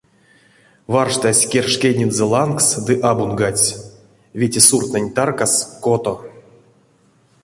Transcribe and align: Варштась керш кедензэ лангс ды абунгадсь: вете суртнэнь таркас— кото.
Варштась 0.93 1.43
керш 1.51 1.73
кедензэ 1.81 2.25
лангс 2.31 2.67
ды 2.85 2.93
абунгадсь: 3.09 3.77
вете 4.39 4.59
суртнэнь 4.67 5.13
таркас— 5.15 5.53
кото. 5.85 6.13